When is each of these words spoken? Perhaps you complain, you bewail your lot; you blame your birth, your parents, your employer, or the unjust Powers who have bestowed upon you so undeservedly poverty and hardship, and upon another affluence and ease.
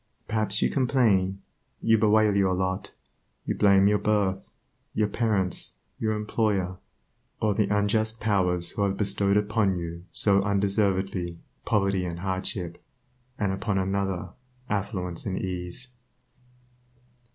Perhaps 0.27 0.63
you 0.63 0.71
complain, 0.71 1.43
you 1.79 1.95
bewail 1.95 2.35
your 2.35 2.55
lot; 2.55 2.91
you 3.45 3.53
blame 3.53 3.87
your 3.87 3.99
birth, 3.99 4.49
your 4.95 5.07
parents, 5.07 5.73
your 5.99 6.13
employer, 6.13 6.77
or 7.39 7.53
the 7.53 7.67
unjust 7.69 8.19
Powers 8.19 8.71
who 8.71 8.81
have 8.81 8.97
bestowed 8.97 9.37
upon 9.37 9.77
you 9.77 10.05
so 10.11 10.41
undeservedly 10.41 11.37
poverty 11.65 12.03
and 12.03 12.21
hardship, 12.21 12.83
and 13.37 13.51
upon 13.51 13.77
another 13.77 14.29
affluence 14.71 15.27
and 15.27 15.37
ease. 15.37 15.89